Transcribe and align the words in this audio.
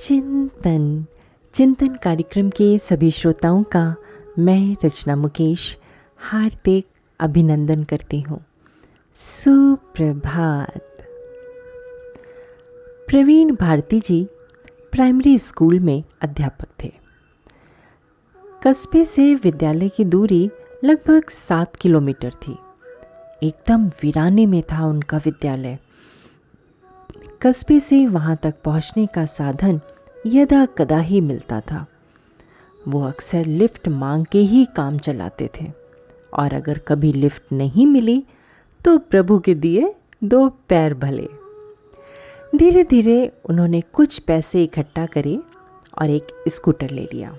चिंतन। 0.00 1.06
चिंतन 1.54 1.94
कार्यक्रम 1.94 2.50
के 2.50 2.78
सभी 2.78 3.10
श्रोताओं 3.10 3.62
का 3.62 3.96
मैं 4.38 4.76
रचना 4.84 5.16
मुकेश 5.16 5.78
हार्दिक 6.18 6.86
अभिनंदन 7.20 7.84
करती 7.84 8.20
हूँ। 8.20 8.44
सुप्रभात। 9.14 11.06
प्रवीण 13.08 13.54
भारती 13.54 14.00
जी 14.00 14.28
प्राइमरी 14.92 15.38
स्कूल 15.38 15.80
में 15.80 16.04
अध्यापक 16.22 16.68
थे। 16.84 16.92
कस्बे 18.66 19.04
से 19.04 19.34
विद्यालय 19.34 19.88
की 19.88 20.04
दूरी 20.04 20.50
लगभग 20.84 21.28
सात 21.28 21.76
किलोमीटर 21.76 22.30
थी। 22.30 22.58
एकदम 23.42 23.88
वीराने 23.88 24.46
में 24.46 24.62
था 24.62 24.86
उनका 24.86 25.16
विद्यालय। 25.16 25.78
कस्बे 27.42 27.78
से 27.80 28.06
वहाँ 28.06 28.36
तक 28.42 28.54
पहुँचने 28.64 29.06
का 29.06 29.24
साधन 29.26 29.80
यदा 30.26 30.64
कदा 30.78 30.98
ही 30.98 31.20
मिलता 31.20 31.60
था। 31.60 31.84
वो 32.86 33.02
अक्सर 33.04 33.46
लिफ्ट 33.46 33.88
मांग 33.88 34.26
के 34.26 34.38
ही 34.40 34.64
काम 34.76 34.98
चलाते 34.98 35.48
थे, 35.54 35.66
और 36.32 36.54
अगर 36.54 36.78
कभी 36.78 37.12
लिफ्ट 37.12 37.52
नहीं 37.52 37.86
मिली 37.86 38.22
तो 38.80 38.96
प्रभु 38.98 39.38
के 39.38 39.54
दिए 39.54 39.92
दो 40.24 40.48
पैर 40.68 40.94
भले। 40.94 41.26
धीरे 42.54 42.84
धीरे 42.84 43.32
उन्होंने 43.44 43.80
कुछ 43.92 44.18
पैसे 44.18 44.62
इकट्ठा 44.64 45.06
करे 45.06 45.38
और 45.94 46.10
एक 46.10 46.32
स्कूटर 46.48 46.90
ले 46.90 47.08
लिया। 47.12 47.36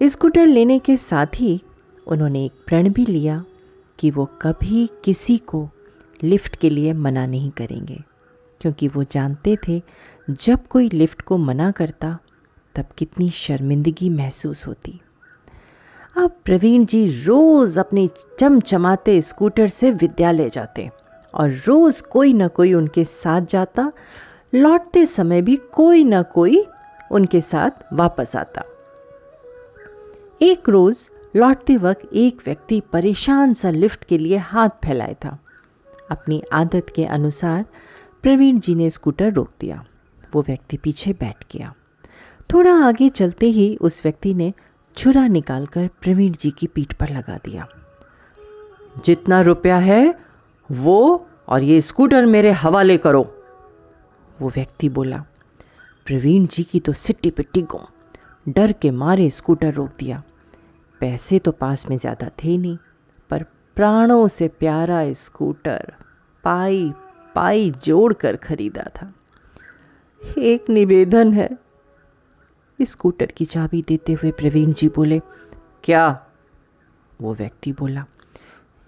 स्कूटर 0.00 0.46
लेने 0.46 0.78
के 0.78 0.96
साथ 0.98 1.40
ही 1.40 1.60
उन्होंने 2.06 2.44
एक 2.44 2.64
प्रण 2.66 2.88
भी 2.88 3.06
लिया 3.06 3.44
कि 3.98 4.10
वो 4.10 4.28
कभी 4.42 4.88
किसी 5.04 5.38
को 5.38 5.68
लिफ्ट 6.20 6.56
के 6.56 6.70
लिए 6.70 6.92
मना 6.94 7.26
नहीं 7.26 7.50
करेंगे। 7.50 8.00
क्योंकि 8.62 8.88
वो 8.88 9.04
जानते 9.04 9.58
थे, 9.68 9.82
जब 10.30 10.66
कोई 10.66 10.88
लिफ्ट 10.88 11.22
को 11.22 11.36
मना 11.36 11.70
करता, 11.70 12.18
तब 12.74 12.84
कितनी 12.98 13.30
शर्मिंदगी 13.30 14.10
महसूस 14.10 14.66
होती। 14.66 15.00
अब 16.16 16.36
प्रवीण 16.44 16.86
जी 16.86 17.24
रोज़ 17.24 17.80
अपने 17.80 18.10
चमचमाते 18.40 19.22
स्कूटर 19.22 19.68
से 19.68 19.90
विद्यालय 19.90 20.50
जाते 20.50 20.90
और 21.34 21.50
रोज़ 21.50 22.02
कोई 22.02 22.32
ना 22.32 22.48
कोई 22.48 22.74
उनके 22.74 23.04
साथ 23.04 23.42
जाता, 23.42 23.92
लौटते 24.54 25.06
समय 25.06 25.42
भी 25.42 25.56
कोई 25.56 26.04
ना 26.04 26.22
कोई 26.22 26.64
उनके 27.10 27.40
साथ 27.40 27.70
वापस 27.92 28.36
आता। 28.36 28.64
एक 30.42 30.68
रोज़ 30.68 31.10
लौटते 31.36 31.76
वक्त 31.76 32.08
एक 32.14 32.42
व्यक्ति 32.46 32.82
परेशान 32.92 33.52
सा 33.52 33.70
लिफ्ट 33.70 34.04
के 34.04 34.18
लिए 34.18 34.36
हाथ 34.36 34.68
फैलाए 34.68 35.16
था। 35.24 35.38
अपनी 36.10 36.42
आदत 36.52 36.86
के 36.94 37.04
अनुसार 37.04 37.64
प्रवीण 38.24 38.58
जी 38.58 38.74
ने 38.74 38.88
स्कूटर 38.90 39.32
रोक 39.32 39.50
दिया। 39.60 39.84
वो 40.34 40.42
व्यक्ति 40.42 40.76
पीछे 40.76 41.12
बैठ 41.12 41.44
गया। 41.52 41.72
थोड़ा 42.50 42.72
आगे 42.86 43.08
चलते 43.08 43.46
ही 43.46 43.74
उस 43.76 44.00
व्यक्ति 44.04 44.34
ने 44.34 44.52
छुरा 44.96 45.26
निकालकर 45.28 45.88
प्रवीण 46.02 46.32
जी 46.32 46.50
की 46.50 46.66
पीठ 46.66 46.92
पर 46.92 47.10
लगा 47.10 47.38
दिया। 47.44 47.66
जितना 49.04 49.40
रुपया 49.40 49.76
है, 49.78 50.14
वो 50.70 51.26
और 51.48 51.62
ये 51.62 51.80
स्कूटर 51.80 52.26
मेरे 52.26 52.50
हवाले 52.52 52.96
करो। 52.98 53.22
वो 54.40 54.50
व्यक्ति 54.50 54.88
बोला, 54.88 55.24
प्रवीण 56.06 56.46
जी 56.46 56.62
की 56.62 56.80
तो 56.80 56.92
सिट्टी 56.94 57.30
पिट्टी 57.30 57.62
गो। 57.64 57.86
डर 58.46 58.72
के 58.72 58.90
मारे 58.92 59.28
स्कूटर 59.30 59.72
रोक 59.74 59.90
दिया। 59.98 60.22
पैसे 61.00 61.38
तो 61.38 61.52
पास 61.52 61.86
में 61.90 61.96
ज़्यादा 61.96 62.28
थे 62.44 62.56
नहीं, 62.58 62.76
पर 63.30 63.44
प्राणों 63.76 64.26
से 64.28 64.48
प्यारा 64.50 65.12
स्कूटर, 65.14 65.92
पाई 66.44 66.92
पाई 67.34 67.70
जोड़ 67.84 68.12
कर 68.12 68.36
खरीदा 68.36 68.82
था। 68.96 69.12
एक 70.38 70.70
निवेदन 70.70 71.32
है। 71.32 71.48
स्कूटर 72.78 73.26
की 73.26 73.44
चाबी 73.44 73.84
देते 73.88 74.12
हुए 74.12 74.30
प्रवीण 74.30 74.72
जी 74.72 74.88
बोले, 74.88 75.20
क्या? 75.84 76.26
वो 77.20 77.34
व्यक्ति 77.34 77.72
बोला, 77.72 78.04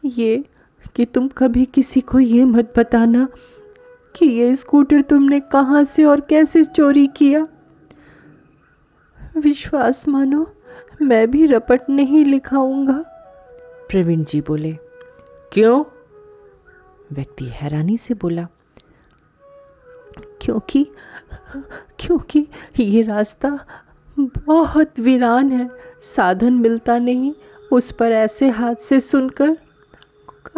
ये 0.05 0.45
कि 0.97 1.05
तुम 1.05 1.29
कभी 1.29 1.65
किसी 1.65 2.01
को 2.01 2.19
ये 2.19 2.45
मत 2.45 2.73
बताना 2.79 3.29
कि 4.17 4.27
ये 4.27 4.55
स्कूटर 4.57 5.01
तुमने 5.03 5.41
कहाँ 5.41 5.85
से 5.85 6.05
और 6.05 6.21
कैसे 6.21 6.65
चोरी 6.65 7.07
किया। 7.07 7.47
विश्वास 9.37 10.09
मानो, 10.09 10.47
मैं 11.03 11.31
भी 11.31 11.47
रपट 11.47 11.89
नहीं 11.91 12.25
लिखाऊँगा। 12.25 13.03
प्रवीण 13.91 14.25
जी 14.25 14.41
बोले, 14.41 14.73
क्यों? 15.53 15.85
व्यक्ति 17.11 17.45
हैरानी 17.53 17.97
से 17.99 18.15
बोला, 18.15 18.47
क्योंकि 20.43 20.87
क्योंकि 22.01 22.47
ये 22.81 23.03
रास्ता 23.03 23.59
बहुत 24.17 24.99
वीरान 25.01 25.51
है। 25.53 25.69
साधन 26.07 26.53
मिलता 26.53 26.99
नहीं, 26.99 27.33
उस 27.73 27.91
पर 27.91 28.13
ऐसे 28.13 28.49
हाथ 28.51 28.75
से 28.75 29.01
सुनकर 29.01 29.57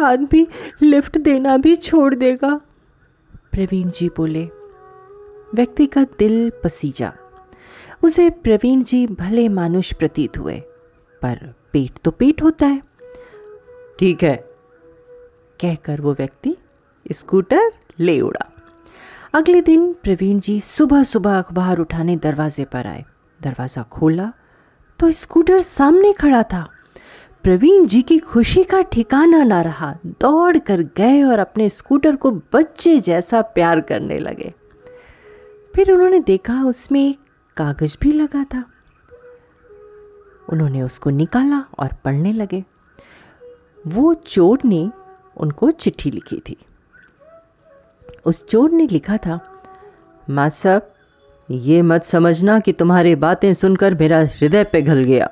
आदमी 0.01 0.45
लिफ्ट 0.81 1.17
देना 1.17 1.57
भी 1.57 1.75
छोड़ 1.75 2.13
देगा। 2.15 2.55
प्रवीण 3.51 3.89
जी 3.89 4.09
बोले, 4.17 4.43
व्यक्ति 5.53 5.85
का 5.87 6.03
दिल 6.19 6.51
पसीजा। 6.63 7.13
उसे 8.03 8.29
प्रवीण 8.29 8.83
जी 8.83 9.05
भले 9.09 9.47
मानुष 9.49 9.93
प्रतीत 9.93 10.37
हुए, 10.37 10.59
पर 11.21 11.53
पेट 11.73 11.99
तो 12.03 12.11
पेट 12.11 12.41
होता 12.41 12.65
है। 12.65 12.81
ठीक 13.99 14.23
है 14.23 14.35
कहकर 15.59 16.01
वो 16.01 16.13
व्यक्ति 16.13 16.55
स्कूटर 17.11 17.71
ले 17.99 18.19
उड़ा। 18.21 18.45
अगले 19.33 19.61
दिन 19.61 19.91
प्रवीण 19.93 20.39
जी 20.39 20.59
सुबह 20.59 21.03
सुबह 21.03 21.37
अखबार 21.39 21.79
उठाने 21.79 22.15
दरवाजे 22.17 22.65
पर 22.65 22.87
आए। 22.87 23.03
दरवाज़ा 23.41 23.83
खोला 23.83 24.31
तो 24.99 25.11
स्कूटर 25.11 25.59
सामने 25.59 26.13
खड़ा 26.13 26.43
था। 26.43 26.67
प्रवीण 27.43 27.85
जी 27.85 28.01
की 28.01 28.17
खुशी 28.19 28.63
का 28.63 28.81
ठिकाना 28.81 29.43
ना 29.43 29.61
रहा। 29.61 29.93
दौड़ 30.05 30.57
कर 30.57 30.81
गए 30.97 31.21
और 31.23 31.39
अपने 31.39 31.69
स्कूटर 31.69 32.15
को 32.15 32.31
बच्चे 32.53 32.99
जैसा 32.99 33.41
प्यार 33.41 33.81
करने 33.81 34.19
लगे। 34.19 34.53
फिर 35.75 35.91
उन्होंने 35.91 36.19
देखा 36.19 36.61
उसमें 36.63 37.09
एक 37.09 37.19
कागज़ 37.57 37.97
भी 38.01 38.11
लगा 38.11 38.43
था। 38.43 38.63
उन्होंने 40.49 40.81
उसको 40.81 41.09
निकाला 41.09 41.63
और 41.79 41.93
पढ़ने 42.05 42.33
लगे। 42.33 42.63
वो 43.87 44.13
चोर 44.13 44.59
ने 44.65 44.89
उनको 45.37 45.71
चिट्ठी 45.71 46.11
लिखी 46.11 46.39
थी। 46.49 46.57
उस 48.25 48.47
चोर 48.47 48.71
ने 48.71 48.87
लिखा 48.87 49.17
था, 49.17 49.63
माँ 50.29 50.49
साहब, 50.49 50.93
ये 51.51 51.81
मत 51.81 52.03
समझना 52.03 52.59
कि 52.59 52.73
तुम्हारी 52.73 53.15
बातें 53.15 53.53
सुनकर 53.53 53.95
मेरा 53.95 54.19
हृदय 54.19 54.63
पिघल 54.63 55.03
गया। 55.03 55.29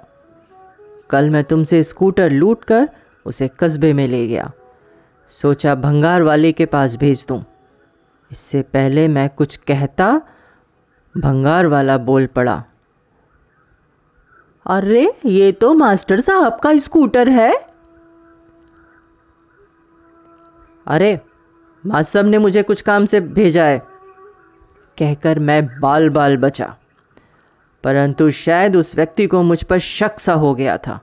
कल 1.10 1.30
मैं 1.30 1.44
तुमसे 1.44 1.84
स्कूटर 1.84 2.32
लूट 2.32 2.64
कर 2.64 2.90
उसे 3.26 3.50
कस्बे 3.60 3.94
में 3.94 4.08
ले 4.08 4.28
गया। 4.28 4.52
सोचा 5.42 5.76
भंगार 5.76 6.24
वाले 6.24 6.52
के 6.52 6.66
पास 6.66 6.96
भेज 6.96 7.26
दूँ। 7.28 7.46
इससे 8.32 8.62
पहले 8.62 9.08
मैं 9.08 9.30
कुछ 9.30 9.58
कहता, 9.58 10.22
भंगार 11.18 11.68
वाला 11.68 11.98
बोल 11.98 12.26
पड़ा। 12.26 12.64
अरे, 14.68 15.14
ये 15.26 15.52
तो 15.52 15.74
मास्टर 15.74 16.22
साहब 16.22 16.60
का 16.60 16.78
स्कूटर 16.78 17.30
है। 17.30 17.65
अरे 20.88 21.20
मासब 21.86 22.26
ने 22.26 22.38
मुझे 22.38 22.64
कुछ 22.64 22.82
काम 22.82 23.06
से 23.06 23.20
भेजा 23.20 23.66
है। 23.66 23.80
कहकर 24.98 25.40
मैं 25.40 25.80
बाल 25.80 26.10
बाल 26.10 26.38
बचा। 26.38 26.76
परंतु 27.84 28.32
शायद 28.32 28.76
उस 28.76 28.96
व्यक्ति 28.96 29.28
को 29.28 29.42
मुझ 29.42 29.64
पर 29.64 29.80
शक 29.80 30.20
सा 30.20 30.34
हो 30.34 30.56
गया 30.56 30.78
था। 30.78 31.00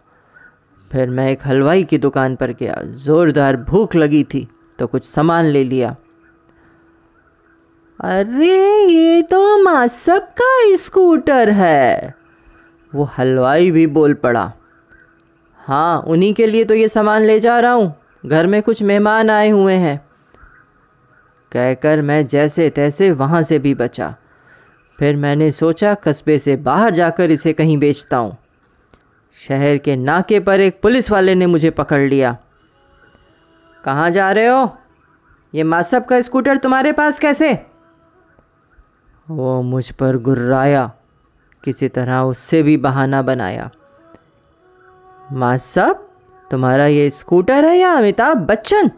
फिर 0.93 1.11
मैं 1.11 1.31
एक 1.31 1.39
हलवाई 1.47 1.85
की 1.85 1.99
दुकान 1.99 2.37
पर 2.37 2.51
गया। 2.51 2.83
ज़ोरदार 2.85 3.57
भूख 3.57 3.97
लगी 3.97 4.25
थी 4.25 4.49
तो 4.79 4.87
कुछ 4.87 5.05
सामान 5.05 5.45
ले 5.45 5.65
लिया। 5.65 5.97
अरे, 8.01 8.85
ये 8.85 9.23
तो 9.23 9.63
मासब 9.63 10.23
का 10.23 10.77
स्कूटर 10.77 11.51
है। 11.51 12.15
वो 12.95 13.05
हलवाई 13.05 13.71
भी 13.71 13.87
बोल 13.87 14.15
पड़ा। 14.15 14.53
हाँ 15.59 16.01
उन्हीं 16.01 16.35
के 16.35 16.47
लिए 16.47 16.65
तो 16.65 16.75
ये 16.75 16.89
सामान 16.89 17.23
ले 17.23 17.41
जा 17.41 17.61
रहा 17.61 17.73
हूँ। 17.73 18.02
घर 18.27 18.47
में 18.47 18.63
कुछ 18.63 18.83
मेहमान 18.83 19.31
आए 19.31 19.51
हुए 19.51 19.75
हैं। 19.75 20.07
कहकर 21.53 22.03
मैं 22.03 22.27
जैसे 22.27 22.71
तैसे 22.71 23.11
वहाँ 23.11 23.43
से 23.43 23.59
भी 23.59 23.75
बचा। 23.75 24.15
फिर 24.99 25.17
मैंने 25.17 25.53
सोचा, 25.53 25.95
कस्बे 25.95 26.39
से 26.39 26.57
बाहर 26.57 26.91
जाकर 26.91 27.31
इसे 27.31 27.53
कहीं 27.53 27.79
बेचता 27.79 28.17
हूँ। 28.17 28.37
शहर 29.49 29.79
के 29.79 29.97
नाके 29.97 30.41
पर 30.41 30.61
एक 30.61 30.81
पुलिस 30.83 31.11
वाले 31.11 31.35
ने 31.35 31.47
मुझे 31.47 31.71
पकड़ 31.71 32.01
लिया। 32.01 32.39
कहाँ 33.85 34.11
जा 34.11 34.33
रहे 34.33 34.47
हो? 34.47 34.79
ये 35.55 35.63
मासब 35.63 36.05
का 36.05 36.21
स्कूटर 36.21 36.57
तुम्हारे 36.57 36.93
पास 36.93 37.19
कैसे? 37.19 37.67
वो 39.31 39.63
मुझ 39.63 39.91
पर 39.91 40.17
गुर्राया, 40.17 40.93
किसी 41.65 41.89
तरह 41.89 42.19
उससे 42.19 42.63
भी 42.63 42.77
बहाना 42.77 43.23
बनाया। 43.23 43.71
मासब 45.33 46.12
तुम्हारा 46.53 46.87
ये 46.87 47.11
स्कूटर 47.11 47.65
है 47.65 47.79
या 47.79 47.93
अमिताभ 47.93 48.37
बच्चन? 48.37 48.91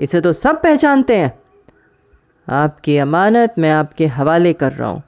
इसे 0.00 0.20
तो 0.20 0.32
सब 0.32 0.62
पहचानते 0.62 1.16
हैं। 1.16 1.38
आपकी 2.48 2.98
अमानत 2.98 3.54
मैं 3.58 3.70
आपके 3.70 4.06
हवाले 4.06 4.52
कर 4.52 4.72
रहा 4.72 4.88
हूँ। 4.88 5.02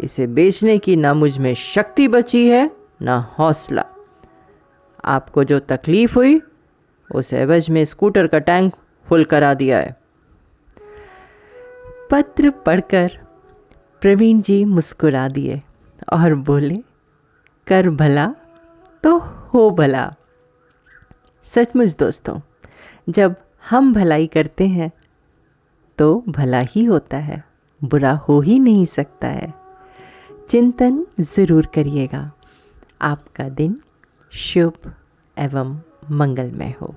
इसे 0.00 0.26
बेचने 0.26 0.78
की 0.78 0.96
ना 0.96 1.14
मुझमें 1.14 1.54
शक्ति 1.54 2.08
बची 2.08 2.48
है, 2.48 2.70
ना 3.02 3.34
हौसला। 3.38 3.84
आपको 5.04 5.44
जो 5.44 5.58
तकलीफ़ 5.58 6.14
हुई, 6.14 6.42
उस 7.14 7.32
एवज 7.32 7.70
में 7.70 7.84
स्कूटर 7.84 8.26
का 8.26 8.38
टैंक 8.38 8.74
फुल 9.06 9.24
करा 9.24 9.54
दिया 9.54 9.78
है। 9.78 9.96
पत्र 12.10 12.50
पढ़कर 12.50 13.18
प्रवीण 14.00 14.40
जी 14.40 14.64
मुस्कुरा 14.64 15.28
दिए 15.28 15.62
और 16.12 16.34
बोले, 16.34 16.76
कर 17.66 17.90
भला 17.90 18.34
तो 19.02 19.18
हो 19.18 19.70
भला। 19.70 20.14
सचमुच 21.54 21.94
दोस्तों, 21.96 22.38
जब 23.08 23.34
हम 23.70 23.92
भलाई 23.94 24.26
करते 24.26 24.66
हैं 24.68 24.90
तो 25.98 26.24
भला 26.28 26.60
ही 26.60 26.84
होता 26.84 27.16
है, 27.16 27.42
बुरा 27.80 28.12
हो 28.28 28.40
ही 28.40 28.58
नहीं 28.58 28.84
सकता 28.86 29.28
है। 29.28 29.52
चिंतन 30.50 31.04
ज़रूर 31.20 31.66
करिएगा। 31.66 32.30
आपका 33.02 33.48
दिन 33.48 33.80
शुभ 34.32 34.92
एवं 35.36 35.76
मंगलमय 36.10 36.74
हो। 36.82 36.94